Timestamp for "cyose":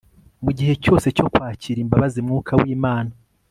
0.83-1.07